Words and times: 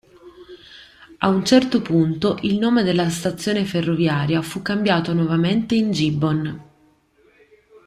A 1.19 1.27
un 1.29 1.45
certo 1.45 1.83
punto, 1.83 2.39
il 2.41 2.57
nome 2.57 2.81
della 2.81 3.11
stazione 3.11 3.65
ferroviaria 3.65 4.41
fu 4.41 4.63
cambiato 4.63 5.13
nuovamente 5.13 5.75
in 5.75 5.91
Gibbon. 5.91 6.63